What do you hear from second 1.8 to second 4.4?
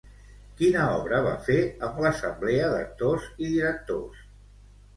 amb l'Assemblea d'Actors i directors?